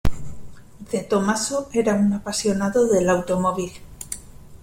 De 0.91 1.03
Tomaso 1.03 1.69
era 1.73 1.93
un 1.93 2.11
apasionado 2.11 2.87
del 2.87 3.07
automóvil. 3.07 3.71